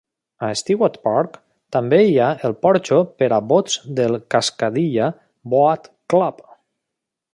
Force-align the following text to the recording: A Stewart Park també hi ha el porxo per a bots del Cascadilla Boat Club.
A 0.45 0.47
Stewart 0.59 0.95
Park 1.07 1.35
també 1.75 1.99
hi 2.05 2.15
ha 2.19 2.29
el 2.49 2.55
porxo 2.67 2.99
per 3.19 3.29
a 3.37 3.39
bots 3.51 3.77
del 4.01 4.17
Cascadilla 4.37 5.11
Boat 5.55 5.87
Club. 6.15 6.43